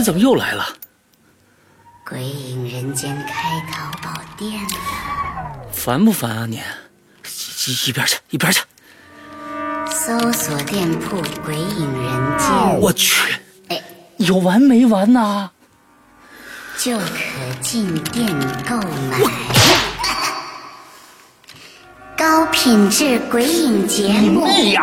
[0.00, 0.66] 你怎么又来了？
[2.08, 4.70] 鬼影人间开淘宝店了，
[5.70, 6.58] 烦不烦啊你？
[7.66, 8.62] 一一边去，一边去！
[9.90, 13.30] 搜索店铺“鬼影人间我去，
[13.68, 13.78] 哎，
[14.16, 15.50] 有完没完呐？”，
[16.80, 17.04] 就可
[17.60, 18.26] 进店
[18.66, 19.20] 购买。
[22.16, 24.82] 高品质鬼影节目，妹呀！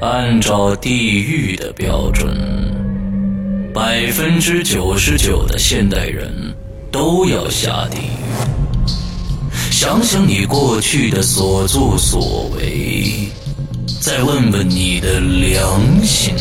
[0.00, 2.34] 按照地狱的标准，
[3.74, 6.32] 百分之九十九的现代人
[6.90, 9.50] 都要下地狱。
[9.70, 13.28] 想想你过去的所作所为，
[14.00, 16.34] 再问问你的良心，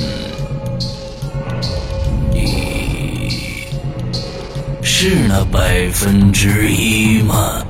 [2.32, 3.66] 你
[4.82, 7.66] 是那百分之一吗？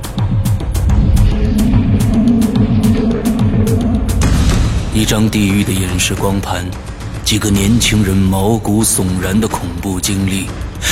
[5.10, 6.64] 张地狱的演示光盘，
[7.26, 10.46] 几个年轻人毛骨悚然的恐怖经历。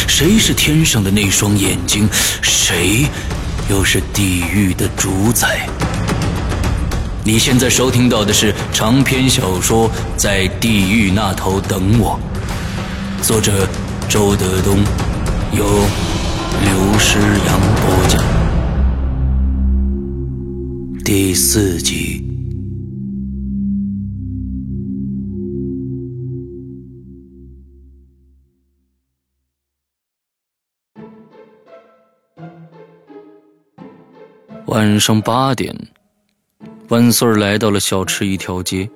[0.07, 2.09] 谁是天上的那双眼睛？
[2.41, 3.05] 谁
[3.69, 5.69] 又是地狱的主宰？
[7.23, 12.19] 你现在收听到的是长篇小说《在地狱那头等我》，
[13.23, 13.69] 作者
[14.09, 14.79] 周德东，
[15.51, 15.63] 由
[16.63, 18.23] 刘诗阳播讲，
[21.05, 22.26] 第四集。
[34.67, 35.73] 晚上八点，
[36.89, 38.89] 万岁来到了小吃一条街。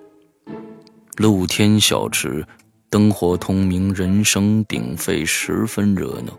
[1.16, 2.46] 露天小吃，
[2.90, 6.38] 灯火通明，人声鼎沸，十分热闹。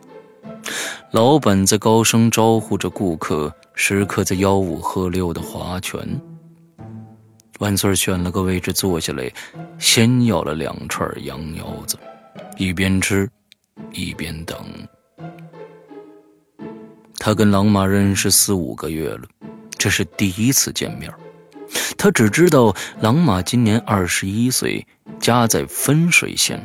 [1.13, 6.07] 老板在高声招呼着顾客，食客在吆五喝六的划拳。
[7.59, 9.33] 万岁选了个位置坐下来，
[9.79, 11.97] 先要了两串羊腰子，
[12.59, 13.27] 一边吃，
[13.93, 14.59] 一边等。
[17.25, 19.23] 他跟郎妈认识四五个月了，
[19.79, 21.09] 这是第一次见面。
[21.97, 24.85] 他只知道郎妈今年二十一岁，
[25.21, 26.61] 家在分水县。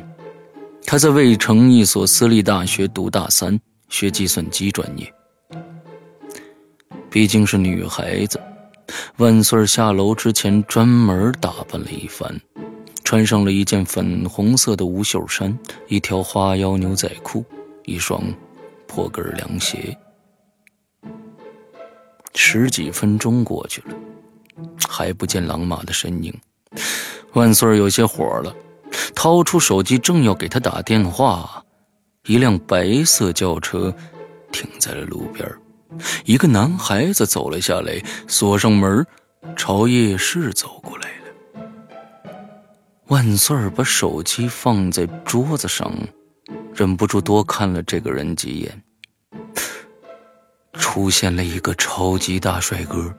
[0.84, 3.56] 他在渭城一所私立大学读大三，
[3.88, 5.14] 学计算机专业。
[7.08, 8.40] 毕竟是女孩子，
[9.18, 12.36] 万岁下楼之前专门打扮了一番，
[13.04, 17.44] 穿上了一件粉红色的无袖衫，一条花腰牛仔裤，
[17.84, 18.20] 一双
[18.88, 19.96] 破跟凉鞋。
[22.34, 23.94] 十几分钟过去了，
[24.88, 26.32] 还不见狼马的身影，
[27.32, 28.54] 万岁儿有些火了，
[29.14, 31.64] 掏出手机正要给他打电话，
[32.26, 33.94] 一辆白色轿车
[34.52, 35.48] 停在了路边，
[36.24, 39.04] 一个男孩子走了下来，锁上门，
[39.56, 41.60] 朝夜市走过来了。
[43.08, 45.92] 万岁儿把手机放在桌子上，
[46.74, 48.82] 忍不住多看了这个人几眼。
[50.78, 53.12] 出现了一个超级大帅哥，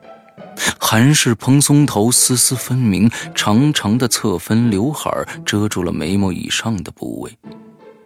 [0.78, 5.10] 韩式蓬松头，丝丝分明，长长的侧分刘海
[5.44, 7.38] 遮住了眉毛以上的部位，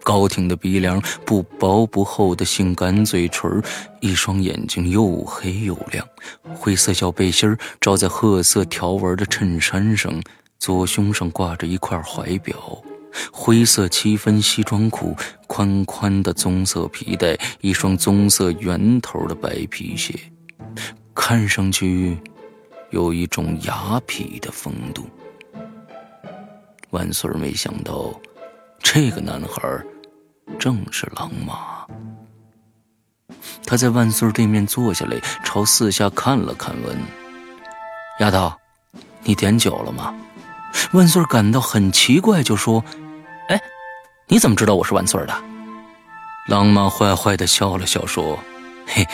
[0.03, 3.61] 高挺的鼻梁，不薄不厚的性感嘴唇，
[4.01, 6.05] 一双眼睛又黑又亮，
[6.53, 10.21] 灰色小背心罩在褐色条纹的衬衫上，
[10.59, 12.55] 左胸上挂着一块怀表。
[13.31, 15.15] 灰色七分西装裤，
[15.47, 20.13] 宽宽的棕色皮带，一双棕色圆头的白皮鞋，
[21.13, 22.17] 看上去
[22.91, 25.05] 有一种雅痞的风度。
[26.91, 28.13] 万岁儿没想到，
[28.79, 29.61] 这个男孩
[30.57, 31.85] 正是狼马。
[33.65, 36.97] 他在万岁儿对面坐下来，朝四下看了看，问
[38.19, 38.53] ：“丫头，
[39.23, 40.13] 你点酒了吗？”
[40.93, 42.83] 万岁儿感到很奇怪，就说。
[43.47, 43.61] 哎，
[44.27, 45.33] 你怎么知道我是万岁的？
[46.47, 48.39] 狼妈坏坏的笑了笑，说
[48.87, 49.05] ：“嘿，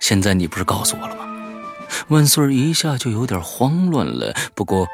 [0.00, 1.26] 现在你不是告诉我了吗？”
[2.08, 4.86] 万岁一下就有点慌乱了，不过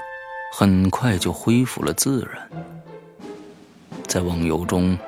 [0.52, 2.50] 很快就恢复了自然。
[4.06, 4.98] 在网游中，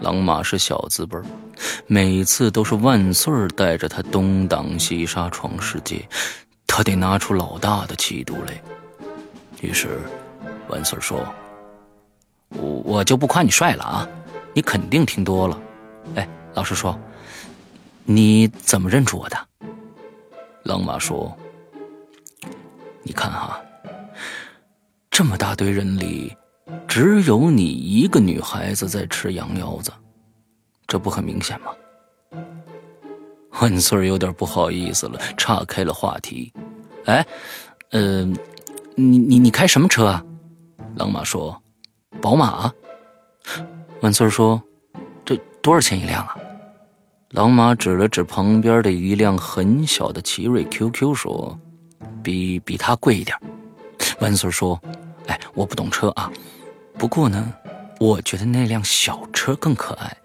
[0.00, 1.18] 狼马是小资辈
[1.86, 6.08] 每次都是万岁带着他东挡西杀闯世界，
[6.66, 8.60] 他得拿出老大的气度来。
[9.60, 10.00] 于是，
[10.68, 11.24] 万岁说
[12.50, 14.08] ：“我我就不夸你帅了啊，
[14.52, 15.60] 你肯定听多了。
[16.14, 16.98] 哎，老实说，
[18.04, 19.36] 你怎么认出我的？”
[20.64, 21.36] 狼马说
[23.02, 23.60] ：“你看哈，
[25.10, 26.34] 这么大堆人里，
[26.88, 29.92] 只有你一个女孩子在吃羊腰子，
[30.86, 31.72] 这不很明显吗？”
[33.60, 36.52] 万岁有点不好意思了，岔开了话题。
[37.04, 37.24] 哎，
[37.90, 38.24] 呃，
[38.94, 40.24] 你你你开什么车啊？
[40.96, 41.60] 狼马说
[42.20, 42.72] ：“宝马。”
[44.02, 44.62] 万岁说
[45.24, 46.36] ：“这多少钱一辆啊？”
[47.30, 51.58] 老马指了指旁边的一辆很小的奇瑞 QQ 说
[52.22, 53.36] ：“比比它贵一点。”
[54.20, 54.80] 万岁说
[55.26, 56.30] ：“哎，我不懂车啊，
[56.96, 57.52] 不过呢，
[57.98, 60.16] 我觉得那辆小车更可爱。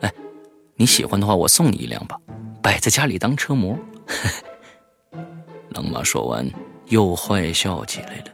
[0.00, 0.12] 哎，
[0.74, 2.18] 你喜欢的话，我送你一辆吧。”
[2.62, 3.76] 摆在家里当车模，
[5.70, 6.48] 老马说完
[6.86, 8.24] 又坏笑起来了。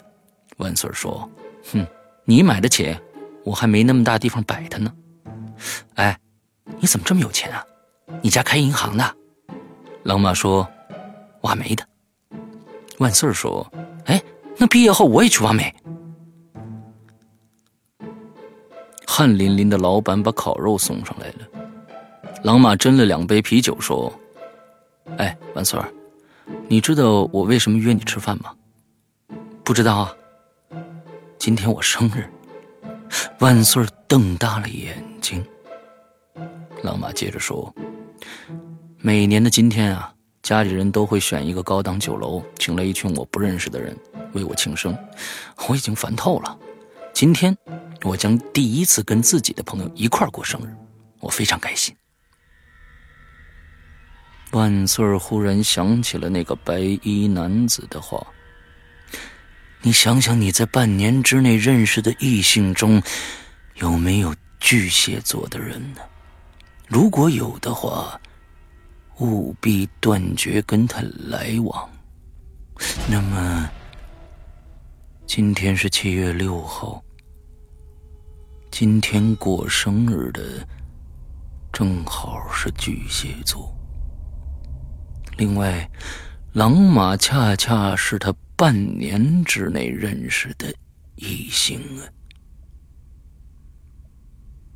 [0.59, 1.29] 万岁说
[1.73, 1.87] ：“哼，
[2.31, 2.95] 你买得起，
[3.43, 4.93] 我还没那么大地方摆它呢。”
[5.97, 6.21] 哎，
[6.79, 7.65] 你怎么这么有钱啊？
[8.21, 9.17] 你家开银行的？
[10.03, 10.69] 狼马说
[11.41, 11.83] ：“挖煤的。”
[13.01, 13.67] 万岁说
[14.05, 14.23] ：“哎，
[14.59, 15.75] 那毕业后我也去挖煤。”
[19.09, 21.49] 汗淋淋的老板把烤肉送上来了。
[22.45, 24.13] 狼马斟了两杯啤酒，说
[25.17, 25.89] ：“哎，万岁儿，
[26.69, 28.55] 你知道我为什么约你吃饭吗？
[29.65, 30.15] 不知道啊。
[31.39, 32.29] 今天我生日。”
[33.41, 35.45] 万岁瞪大了眼睛。
[36.83, 37.73] 老马接着说
[39.01, 40.13] ：“每年的今天啊，
[40.43, 43.97] 家里人都会选一个高档酒楼，请来一群我不认识的人
[44.35, 44.97] 为我庆生。
[45.69, 46.59] 我已经烦透了。
[47.13, 47.57] 今天，
[48.03, 50.75] 我将第一次跟自己的朋友一块过生日，
[51.21, 51.95] 我非常开心。”
[54.53, 58.27] 万岁忽然想起了那个白衣男子的话
[59.83, 63.01] ：“你想想，你在半年之内认识的异性中，
[63.77, 66.01] 有没有巨蟹座的人呢？
[66.89, 68.21] 如果有的话，
[69.21, 71.89] 务必断绝跟他来往。
[73.09, 73.71] 那么，
[75.27, 77.03] 今天是七月六号，
[78.71, 80.67] 今天过生日的
[81.73, 83.73] 正好是巨蟹座。”
[85.39, 85.89] 另外，
[86.53, 90.75] 狼马恰恰是他半年之内认识的
[91.15, 92.03] 异性啊！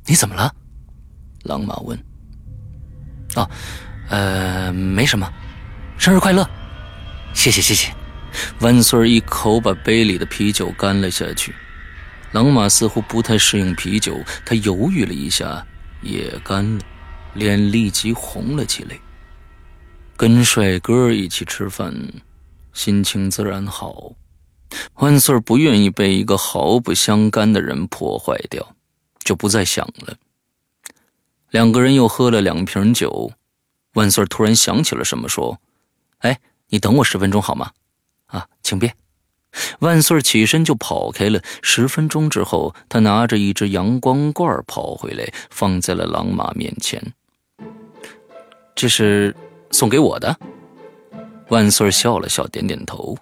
[0.05, 0.55] 你怎么了？
[1.43, 1.99] 狼马问。
[3.35, 3.51] 哦，
[4.07, 5.29] 呃，没什么，
[5.97, 6.49] 生日快乐！
[7.33, 7.93] 谢谢谢谢。
[8.61, 11.53] 万岁一口把杯里的啤酒干了下去。
[12.31, 15.67] 狼马似乎不太适应啤酒，他犹豫了一下，
[16.01, 16.81] 也干了，
[17.33, 18.97] 脸立即红了起来。
[20.15, 21.93] 跟帅哥一起吃饭，
[22.73, 24.13] 心情自然好。
[24.95, 28.75] 万岁不愿意被一个毫不相干的人破坏掉，
[29.23, 30.17] 就不再想了。
[31.51, 33.31] 两个人又喝了两瓶酒，
[33.93, 35.59] 万岁突然想起了什么，说
[36.19, 36.39] ：“哎，
[36.69, 37.71] 你等我十分钟好吗？”
[38.27, 38.95] 啊，请便。
[39.79, 41.39] 万岁起身就跑开了。
[41.61, 47.13] 十分钟之后，他拿着一只阳光罐跑回来，放在了狼马面前。
[48.75, 49.35] 这是。
[49.71, 50.37] 送给我的，
[51.53, 53.15] 万岁笑了笑，点点头。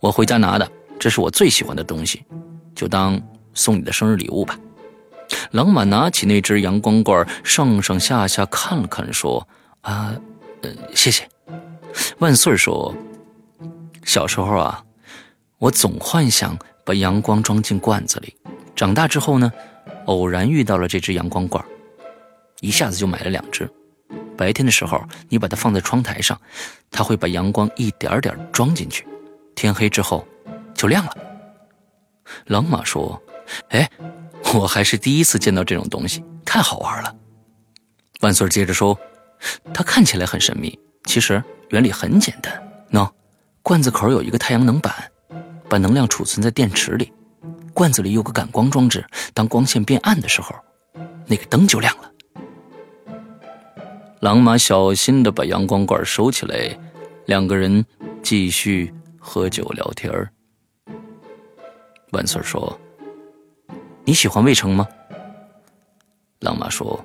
[0.00, 2.24] 我回家拿的，这是我最喜欢的东西，
[2.74, 3.20] 就当
[3.54, 4.58] 送你的生日礼物吧。
[5.52, 9.46] 狼满拿起那只阳光罐，上上下下看了看，说
[9.82, 10.16] ：“啊，
[10.62, 11.28] 呃，谢谢。”
[12.18, 12.92] 万岁说
[14.02, 14.82] ：“小时候啊，
[15.58, 18.34] 我总幻想把阳光装进罐子里，
[18.74, 19.52] 长大之后呢，
[20.06, 21.64] 偶然遇到了这只阳光罐，
[22.60, 23.70] 一下子就买了两只。”
[24.36, 26.38] 白天的时候，你把它放在窗台上，
[26.90, 29.06] 它会把阳光一点点装进去。
[29.54, 30.26] 天黑之后，
[30.74, 31.16] 就亮了。
[32.46, 33.20] 狼马说
[33.70, 33.88] ：“哎，
[34.54, 37.14] 我还是第一次见到这种东西，太好玩了。”
[38.20, 38.98] 万岁接着说
[39.72, 42.52] ：“它看起来很神秘，其实原理很简单。
[42.90, 43.10] 喏，
[43.62, 44.92] 罐子口有一个太阳能板，
[45.68, 47.12] 把能量储存在电池里。
[47.72, 50.54] 罐子里有个感光装置，当光线变暗的时候，
[51.26, 52.10] 那个灯就亮了。”
[54.20, 56.78] 狼马小心的把阳光罐收起来，
[57.26, 57.84] 两个人
[58.22, 60.10] 继续喝酒聊天
[62.12, 62.80] 万岁说
[64.04, 64.86] ：“你喜欢卫城吗？”
[66.40, 67.04] 狼马说：“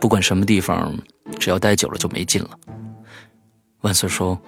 [0.00, 0.96] 不管什么地方，
[1.38, 2.50] 只要待久了就没劲了。”
[3.82, 4.40] 万岁说：“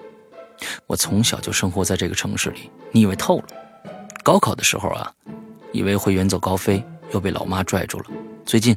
[0.87, 3.45] 我从小就生活在这个城市里，你以为透了？
[4.23, 5.13] 高考的时候啊，
[5.71, 8.05] 以为会远走高飞，又被老妈拽住了。
[8.45, 8.75] 最近，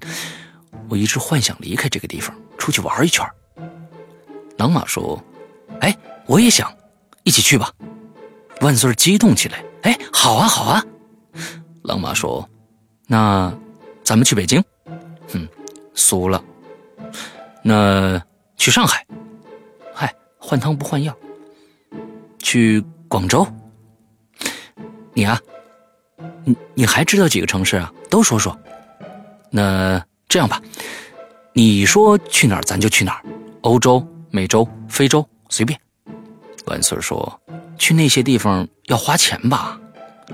[0.91, 3.23] 我一直幻想离开这个地方。”出去玩一圈。
[4.57, 5.23] 狼马说
[5.83, 5.95] ：“哎，
[6.25, 6.75] 我也想，
[7.23, 7.71] 一起去吧。”
[8.63, 10.83] 万岁激动起来：“哎，好啊，好啊！”
[11.85, 12.49] 狼马说
[13.07, 13.53] ：“那
[14.03, 14.65] 咱们去北京？
[15.31, 15.47] 哼，
[15.95, 16.43] 俗了。
[17.63, 18.19] 那
[18.57, 19.07] 去上海？
[19.93, 21.15] 嗨，换汤不换药。
[22.39, 23.47] 去广州？
[25.13, 25.39] 你啊，
[26.45, 27.93] 你你还知道几个城市啊？
[28.09, 28.59] 都说说。
[29.51, 30.63] 那这样吧，
[31.57, 33.25] 你说去哪儿，咱就去哪儿。
[33.63, 35.79] 欧洲、美洲、非洲，随便。”
[36.67, 37.41] 万岁说
[37.79, 39.79] ：“去那些地方要花钱吧？”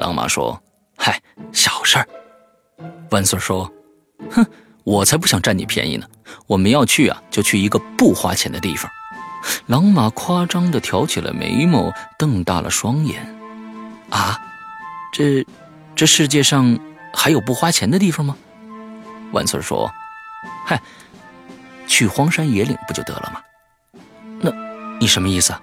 [0.00, 0.58] 狼马说
[0.96, 1.20] ：“嗨，
[1.52, 2.08] 小事儿。”
[3.10, 3.70] 万岁说
[4.32, 4.46] ：“哼，
[4.82, 6.06] 我才不想占你便宜呢！
[6.46, 8.90] 我们要去啊，就去一个不花钱的地方。”
[9.66, 13.20] 狼马夸张的挑起了眉毛，瞪大了双眼
[14.08, 14.40] ：“啊，
[15.12, 15.44] 这
[15.94, 16.78] 这世界上
[17.12, 18.36] 还有不花钱的地方吗？”
[19.32, 19.90] 万岁说
[20.64, 20.80] ：“嗨，
[21.90, 23.42] 去荒山野岭不就得了吗？
[24.40, 24.50] 那，
[25.00, 25.60] 你什么意思啊？”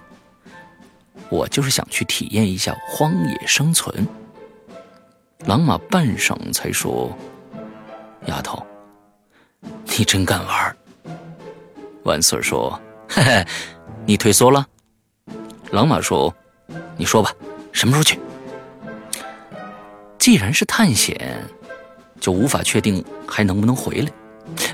[1.30, 4.06] 我就是想去体验一下荒野生存。
[5.46, 7.16] 狼马半晌才说
[8.28, 8.62] ：“丫头，
[9.86, 10.76] 你真敢玩。”
[12.04, 13.46] 万岁说：“嘿嘿，
[14.04, 14.66] 你退缩了。”
[15.72, 16.34] 狼马说
[16.98, 17.32] ：“你说吧，
[17.72, 18.20] 什么时候去？”
[20.18, 21.42] 既然是探险，
[22.20, 24.12] 就无法确定还能不能回来，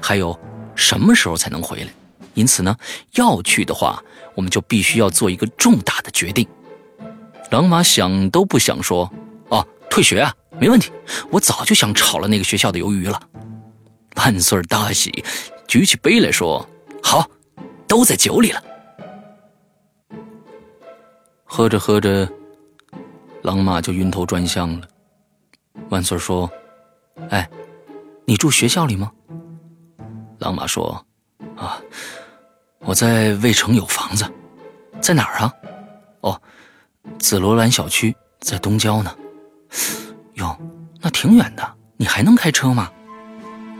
[0.02, 0.36] 还有
[0.74, 1.88] 什么时候才能回来。
[2.34, 2.76] 因此呢，
[3.14, 4.02] 要去的话。
[4.36, 6.44] 我们就必须要做一个重大的决定。
[7.52, 9.08] 狼马想都不想说
[9.48, 10.90] ：“哦，退学啊，没问题，
[11.30, 13.28] 我早就想炒了那个学校的鱿鱼了。”
[14.18, 15.24] 万岁大喜，
[15.68, 16.68] 举起杯来说
[17.00, 17.30] ：“好，
[17.86, 18.60] 都在酒里了。”
[21.46, 22.28] 喝着喝着，
[23.42, 24.88] 狼马就晕头转向了。
[25.90, 26.50] 万岁说
[27.30, 27.48] ：“哎，
[28.24, 29.12] 你住学校里吗？”
[30.44, 31.04] 狼马说
[31.56, 31.80] ：“啊。”
[32.86, 34.30] 我在渭城有房子，
[35.00, 35.50] 在哪儿啊？
[36.20, 36.42] 哦，
[37.18, 39.16] 紫罗兰小区在东郊呢。
[40.34, 40.54] 哟，
[41.00, 42.90] 那挺远的，你还能开车吗？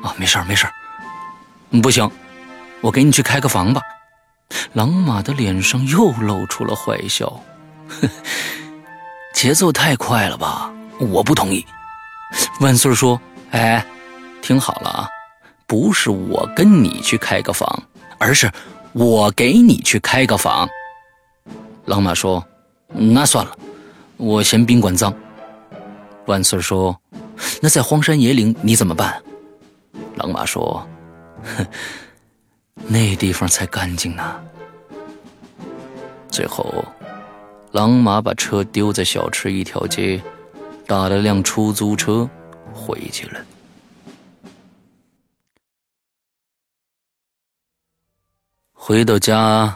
[0.02, 0.72] 啊，没事儿没事儿。
[1.82, 2.10] 不行，
[2.80, 3.82] 我给你去开个房吧。
[4.72, 7.42] 狼马的脸上又露出了坏笑，
[9.34, 10.72] 节奏太快了吧？
[10.98, 11.62] 我不同意。
[12.60, 13.20] 万岁说
[13.52, 13.84] ：“哎，
[14.40, 15.08] 听好了啊，
[15.66, 17.82] 不是我跟你去开个房，
[18.18, 18.50] 而是……”
[18.94, 20.68] 我给你去开个房，
[21.86, 22.40] 狼马说
[22.86, 23.58] ：“那算了，
[24.16, 25.12] 我嫌宾馆脏。”
[26.26, 26.96] 万岁说
[27.60, 29.20] ：“那在荒山野岭你怎么办？”
[30.14, 30.86] 狼马说
[31.42, 31.66] ：“哼，
[32.86, 34.40] 那地方才干净呢。”
[36.30, 36.84] 最后，
[37.72, 40.22] 狼马把车丢在小吃一条街，
[40.86, 42.30] 打了辆出租车
[42.72, 43.40] 回去了。
[48.86, 49.74] 回到家，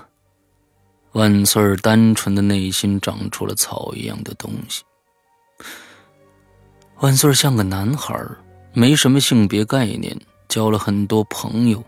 [1.13, 4.85] 万岁儿单纯的内心长出了草一样的东西。
[7.01, 8.15] 万岁儿像个男孩
[8.75, 10.15] 没什么性别概念，
[10.47, 11.83] 交了很多朋友，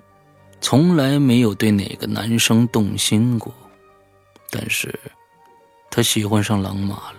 [0.63, 3.53] 从来没有对哪个男生动心过。
[4.51, 4.99] 但是，
[5.91, 7.17] 他喜欢上狼马了。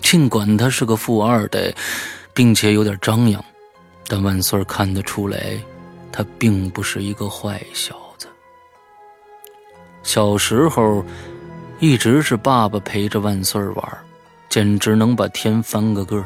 [0.00, 1.72] 尽管他是个富二代，
[2.34, 3.44] 并且有点张扬，
[4.08, 5.56] 但万岁儿看得出来，
[6.10, 7.96] 他并不是一个坏小。
[10.06, 11.04] 小时候，
[11.80, 13.98] 一直是爸爸陪着万岁玩，
[14.48, 16.24] 简直能把天翻个个。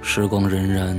[0.00, 0.98] 时光荏苒，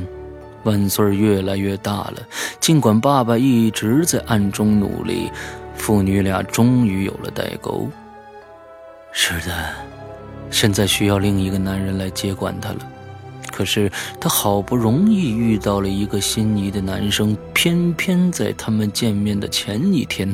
[0.65, 2.17] 万岁越来越大了。
[2.59, 5.31] 尽管爸爸一直在暗中努力，
[5.75, 7.89] 父女俩终于有了代沟。
[9.11, 9.73] 是的，
[10.51, 12.87] 现在需要另一个男人来接管他了。
[13.51, 20.31] 可是他好不容易遇到了一个心仪的男生，偏偏在他们见面的前一天。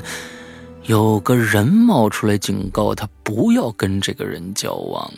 [0.89, 5.13] 有个人冒出来警告他不要跟这个人交往，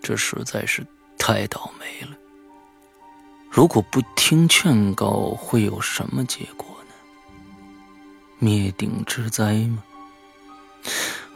[0.00, 0.86] 这实在是
[1.18, 2.16] 太倒霉了。
[3.50, 6.94] 如果不听劝告，会有什么结果呢？
[8.38, 9.82] 灭顶之灾吗？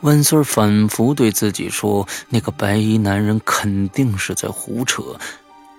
[0.02, 5.02] 万岁反复对自己说：“那个白衣男人肯定是在胡扯，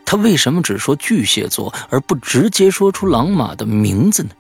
[0.04, 4.32] 他为什么只说巨蟹座，而不直接说出狼马的名字呢？”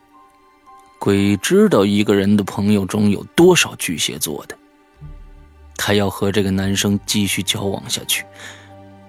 [1.03, 4.55] 鬼知道一个人的朋友中有多少巨蟹座的。
[5.75, 8.23] 他要和这个男生继续交往下去，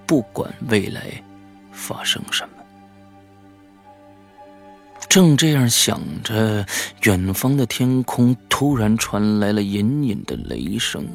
[0.07, 1.23] 不管未来
[1.71, 2.65] 发生什么。
[5.07, 6.65] 正这样想着，
[7.03, 11.07] 远方的天空突然传来了隐隐的雷声。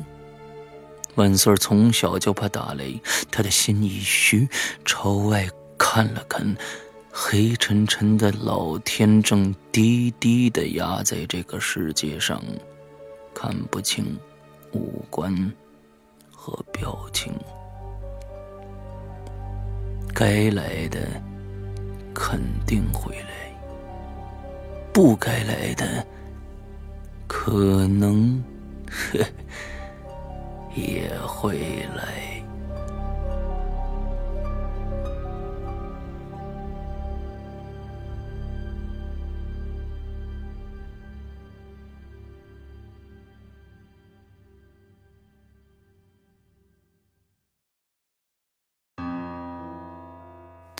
[1.16, 4.48] 万岁从小就怕打雷，他的心一虚，
[4.86, 6.56] 朝外看了看。
[7.20, 12.40] 黑沉沉的老天正低低的压在这个世界上，
[13.34, 14.06] 看不清
[14.72, 15.34] 五官
[16.32, 17.34] 和表情。
[20.14, 21.00] 该来的
[22.14, 23.52] 肯定会来，
[24.94, 26.06] 不该来的
[27.26, 28.42] 可能
[30.76, 31.58] 也会
[31.96, 32.37] 来。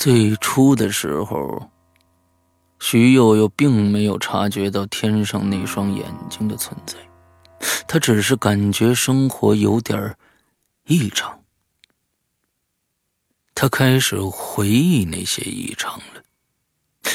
[0.08, 1.70] 最初的时候，
[2.80, 6.96] 徐佑佑并没有察觉到天上那双眼睛的存在，
[7.90, 10.16] 他只是感觉生活有点
[10.86, 11.38] 异常。
[13.54, 16.24] 他开始回忆那些异常了，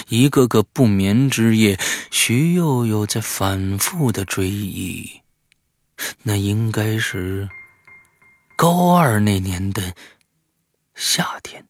[0.08, 1.80] 一个个不眠之夜，
[2.10, 5.10] 徐佑佑在反复的追忆。
[6.24, 7.48] 那应该是
[8.54, 9.94] 高二那年的
[10.94, 11.66] 夏天。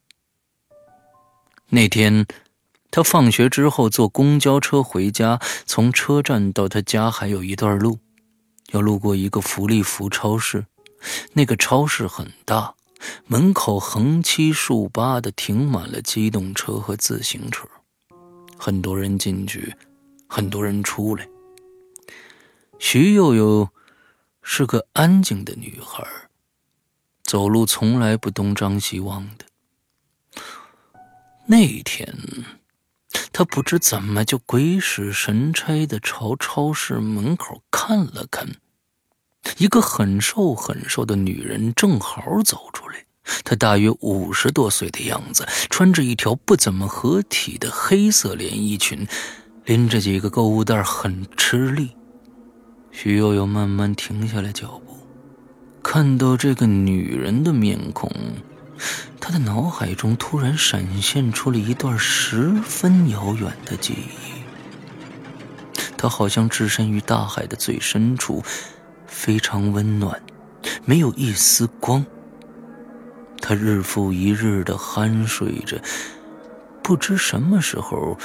[1.74, 2.26] 那天，
[2.90, 7.98] 他放学之后坐公交车回家，从车站到他家还有一段路，
[8.72, 10.66] 要路过一个福利福超市。
[11.32, 12.74] 那个超市很大，
[13.26, 17.66] 门口横七竖八的停满了机动车和自行车，
[18.58, 19.74] 很多人进去，
[20.26, 21.26] 很多人出来。
[22.78, 23.70] 徐幼幼
[24.42, 26.06] 是个安静的女孩，
[27.24, 29.46] 走路从来不东张西望的。
[31.46, 32.14] 那天，
[33.32, 38.48] 他不知怎么就鬼使神差的朝超市门口看了看，
[39.58, 43.04] 一个很瘦很瘦的女人正好走出来，
[43.44, 49.06] 她大约五十多岁的样子，穿着一条不怎么合体的黑色连衣裙，
[49.64, 51.90] 拎着几个购物袋，很吃力。
[52.92, 54.96] 徐悠悠慢慢停下了脚步，
[55.82, 58.10] 看到这个女人的面孔。
[59.20, 64.42] 他的脑海中突然闪现出了一段十分遥远的记忆。
[65.96, 68.42] 他好像置身于大海的最深处，
[69.06, 70.20] 非常温暖，
[70.84, 72.04] 没有一丝光。
[73.40, 75.80] 他日复一日的酣睡着，
[76.82, 78.18] 不知什么时候。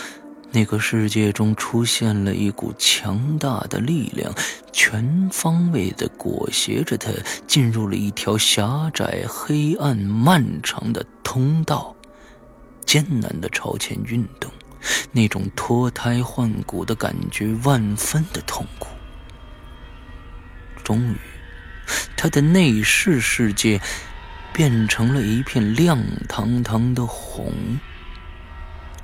[0.52, 4.34] 那个世界中出现了一股强大的力量，
[4.72, 7.12] 全方位的裹挟着他
[7.46, 11.96] 进入了一条狭窄、黑暗、漫长的通道，
[12.86, 14.52] 艰难的朝前运动，
[15.12, 18.88] 那种脱胎换骨的感觉万分的痛苦。
[20.84, 21.18] 终于，
[22.16, 23.80] 他的内视世界
[24.54, 27.54] 变成了一片亮堂堂的红。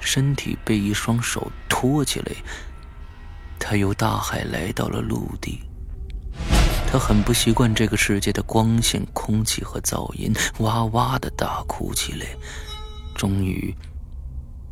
[0.05, 2.31] 身体被一双手托起来，
[3.59, 5.59] 他由大海来到了陆地。
[6.87, 12.25] 他很不习惯这个世界的光线、空气和噪音，哇哇的大哭起来。
[13.15, 13.73] 终于，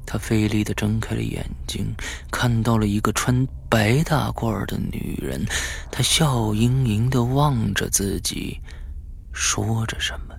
[0.06, 1.86] 他费力的睁开了眼睛，
[2.32, 5.44] 看到了一个穿白大褂的女人。
[5.92, 8.60] 她笑盈盈的望着自己，
[9.34, 10.36] 说着什么。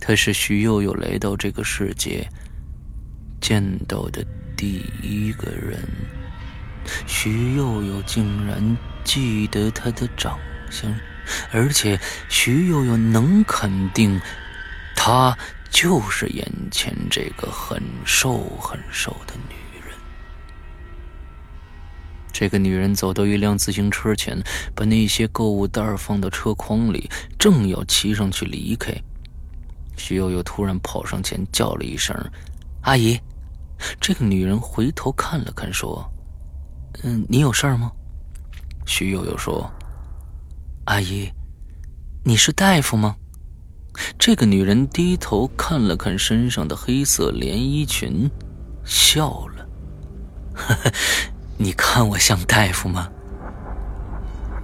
[0.00, 2.28] 她是徐幼幼来到这个世界。
[3.42, 4.24] 见到的
[4.56, 5.86] 第一个人，
[7.06, 10.38] 徐幼幼竟然记得他的长
[10.70, 10.94] 相，
[11.50, 14.18] 而且徐幼幼能肯定，
[14.94, 15.36] 她
[15.70, 19.98] 就是眼前这个很瘦很瘦的女人。
[22.32, 24.40] 这个女人走到一辆自行车前，
[24.74, 28.94] 把那些购物袋放到车筐里，正要骑上去离开，
[29.96, 32.16] 徐悠悠突然跑上前叫了一声
[32.82, 33.18] ：“阿姨。”
[34.00, 36.04] 这个女人回头看了看，说
[37.02, 37.90] ：“嗯，你有事儿吗？”
[38.86, 39.70] 徐悠悠说
[40.86, 41.30] ：“阿姨，
[42.24, 43.16] 你是大夫吗？”
[44.18, 48.30] 这个女人低头看了看身上的黑色连衣裙，
[48.84, 49.66] 笑了
[50.54, 50.92] ：“呵呵，
[51.58, 53.08] 你看我像大夫吗？”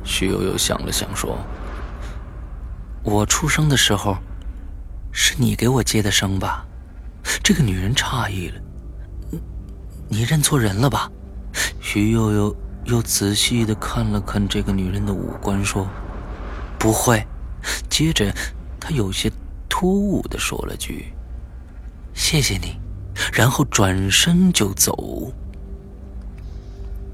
[0.03, 1.39] 徐悠悠想了想，说
[3.05, 4.17] ：“我出生的时候，
[5.13, 6.67] 是你给我接的生吧？”
[7.45, 8.61] 这个女人诧异了。
[10.09, 11.11] 你认错人了吧？
[11.81, 15.87] 徐悠悠又仔细的看了看这个女人的五官，说
[16.79, 17.27] ：“不会。”
[17.91, 18.33] 接着，
[18.81, 19.31] 他有些
[19.69, 21.13] 突兀的说了句
[22.15, 22.79] ：“谢谢你。”
[23.33, 25.33] 然后转身就走。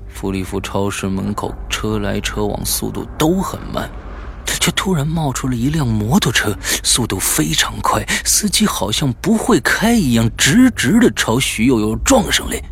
[0.09, 3.91] 福利福超市门口车来车往，速度都很慢，
[4.61, 12.63] 却突然冒出了一辆摩托车，速度非常快，司机好像不会开一样，直直的朝徐悠悠撞上来。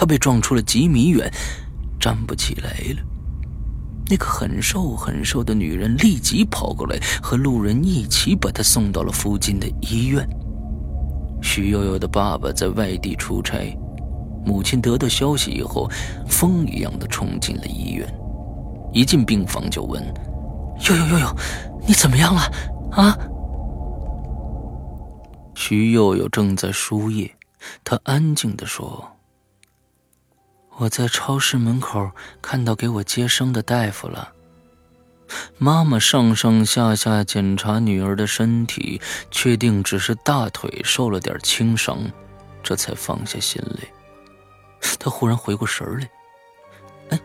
[0.00, 1.30] 他被撞出了几米远，
[2.00, 3.02] 站不起来了。
[4.08, 10.26] 那个很瘦很瘦的女人立即跑过来，和路人一起把她送到了附近的医院。
[11.42, 13.76] 徐悠悠的爸爸在外地出差，
[14.42, 15.86] 母亲得到消息以后，
[16.26, 18.10] 风一样的冲进了医院，
[18.94, 20.02] 一进病房就问
[20.88, 21.36] ：“悠悠悠悠，
[21.86, 22.40] 你怎么样了？
[22.92, 23.18] 啊？”
[25.54, 27.30] 徐悠悠正在输液，
[27.84, 29.06] 她安静的说。
[30.80, 34.32] 我在超市门口看到给我接生的大夫了。
[35.58, 38.98] 妈妈上上下下检查女儿的身体，
[39.30, 41.98] 确定只是大腿受了点轻伤，
[42.62, 43.86] 这才放下心来。
[44.98, 46.10] 她忽然回过神来，
[47.10, 47.20] 哎，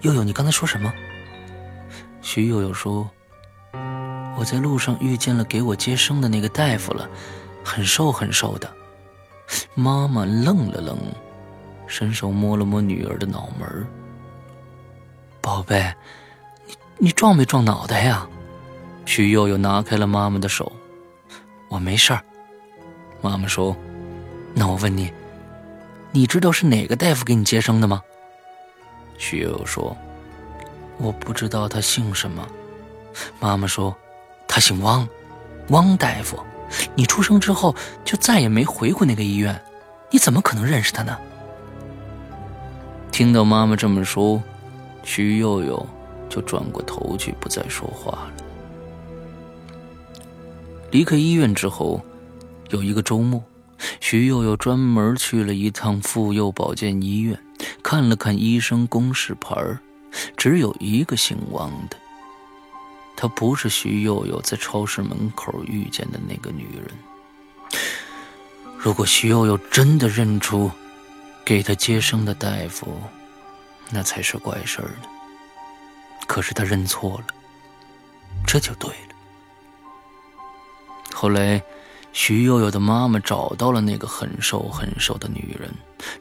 [0.00, 0.92] 悠悠，你刚才说什么？
[2.20, 3.08] 徐悠悠说
[4.36, 7.08] ：“我在路上遇见了给我接生的那个大夫了，
[7.62, 8.68] 很瘦很瘦的。”
[9.76, 10.98] 妈妈愣了愣。
[11.88, 13.86] 伸手摸了摸女儿的脑门
[15.40, 15.92] 宝贝，
[16.66, 18.28] 你你撞没撞脑袋呀？
[19.06, 20.70] 徐悠悠拿开了妈妈的手，
[21.68, 22.22] 我没事儿。
[23.22, 23.74] 妈妈说
[24.52, 25.10] ：“那我问你，
[26.12, 28.02] 你知道是哪个大夫给你接生的吗？”
[29.16, 29.96] 徐悠悠说
[30.98, 32.46] ：“我不知道他姓什么。”
[33.40, 33.96] 妈妈说
[34.46, 35.08] ：“他姓汪，
[35.70, 36.38] 汪大夫。
[36.94, 37.74] 你出生之后
[38.04, 39.58] 就再也没回过那个医院，
[40.10, 41.18] 你怎么可能认识他呢？”
[43.18, 44.40] 听到妈妈这么说，
[45.02, 45.84] 徐佑佑
[46.28, 48.32] 就转过头去，不再说话了。
[50.92, 52.00] 离开医院之后，
[52.70, 53.42] 有一个周末，
[53.98, 57.36] 徐佑佑专门去了一趟妇幼保健医院，
[57.82, 59.56] 看了看医生公示牌
[60.36, 61.96] 只有一个姓王的。
[63.16, 66.88] 她不是徐佑佑在超市门口遇见的那个女人。
[68.78, 70.70] 如果徐佑佑真的认出，
[71.48, 73.00] 给他接生的大夫，
[73.88, 75.08] 那才是怪事儿呢。
[76.26, 77.24] 可是他认错了，
[78.46, 79.14] 这就对了。
[81.14, 81.62] 后来，
[82.12, 85.72] 徐悠悠的妈妈找到了那个很瘦很瘦的女人，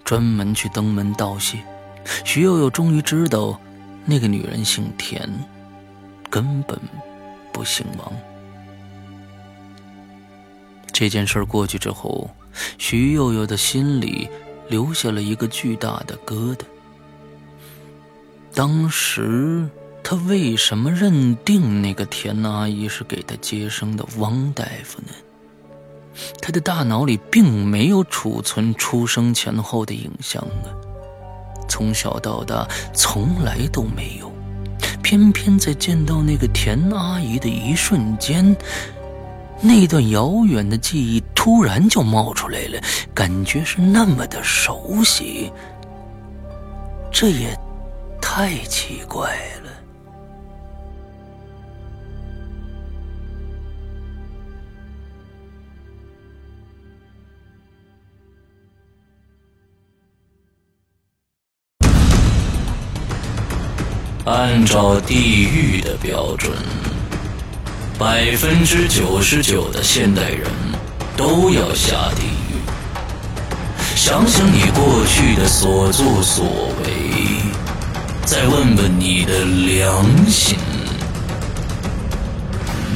[0.05, 1.61] 专门去登门道谢。
[2.23, 3.59] 徐悠悠终于知道，
[4.05, 5.29] 那个女人姓田，
[6.29, 6.79] 根本
[7.51, 8.13] 不姓王。
[10.93, 12.33] 这件事过去之后，
[12.77, 14.29] 徐悠悠的心里。
[14.69, 16.61] 留下了一个巨大的疙瘩。
[18.53, 19.69] 当时
[20.03, 25.13] 他为什么认定那个田阿姨是给他接生的王大夫呢？
[26.41, 30.73] 他的大脑里并没有储存出生前后的影像啊，
[31.69, 34.31] 从小到大从来都没有。
[35.03, 38.55] 偏偏在见到那个田阿姨的一瞬间。
[39.61, 42.79] 那段遥远的记忆突然就冒出来了，
[43.13, 45.51] 感觉是那么的熟悉，
[47.11, 47.57] 这也
[48.21, 49.71] 太奇怪了。
[64.25, 66.51] 按照地狱的标准。
[67.99, 70.47] 百分之九十九的现代人
[71.17, 72.53] 都要下地狱。
[73.95, 76.45] 想想你过去的所作所
[76.83, 76.91] 为，
[78.23, 80.55] 再问问你的良心，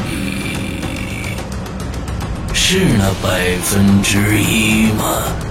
[0.05, 1.35] 你
[2.53, 5.50] 是那百分之一吗？